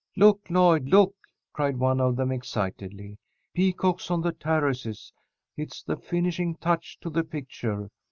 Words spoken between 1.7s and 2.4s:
one of them,